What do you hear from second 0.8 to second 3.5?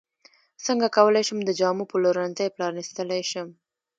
کولی شم د جامو پلورنځی پرانستلی شم